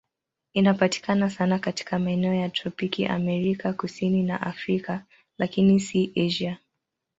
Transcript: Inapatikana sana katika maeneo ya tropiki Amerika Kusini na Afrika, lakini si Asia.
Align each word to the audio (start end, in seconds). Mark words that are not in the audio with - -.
Inapatikana 0.53 1.29
sana 1.29 1.59
katika 1.59 1.99
maeneo 1.99 2.33
ya 2.33 2.49
tropiki 2.49 3.05
Amerika 3.05 3.73
Kusini 3.73 4.23
na 4.23 4.41
Afrika, 4.41 5.03
lakini 5.37 5.79
si 5.79 6.11
Asia. 6.15 6.57